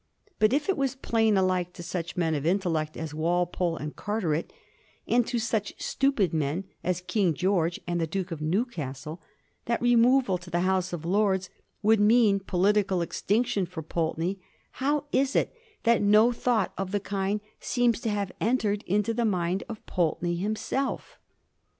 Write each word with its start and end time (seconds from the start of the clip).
But 0.39 0.51
if 0.51 0.67
it 0.67 0.77
was 0.77 0.95
plain 0.95 1.37
alike 1.37 1.73
to 1.73 1.83
such 1.83 2.17
men 2.17 2.33
of 2.33 2.43
intellect 2.43 2.97
as 2.97 3.13
Walpole 3.13 3.77
and 3.77 3.95
Carteret, 3.95 4.51
and 5.07 5.27
to 5.27 5.37
such 5.37 5.79
stupid 5.79 6.33
men 6.33 6.63
as 6.83 7.01
King 7.01 7.35
George 7.35 7.79
and 7.85 8.01
the 8.01 8.07
Duke 8.07 8.31
of 8.31 8.41
Newcastle, 8.41 9.21
that 9.65 9.79
removal 9.79 10.39
to 10.39 10.49
the 10.49 10.61
House 10.61 10.91
of 10.91 11.05
Lords 11.05 11.51
would 11.83 11.99
mean 11.99 12.39
political 12.39 13.03
extinction 13.03 13.67
for 13.67 13.83
Pulte 13.83 14.17
ney, 14.17 14.39
how 14.71 15.03
is 15.11 15.35
it 15.35 15.53
that 15.83 16.01
no 16.01 16.31
thought 16.31 16.73
of 16.79 16.91
the 16.91 16.99
kind 16.99 17.39
seems 17.59 17.99
to 17.99 18.09
have 18.09 18.31
entered 18.41 18.81
into 18.87 19.13
the 19.13 19.23
mind 19.23 19.63
of 19.69 19.85
Pulteney 19.85 20.35
himself? 20.35 21.19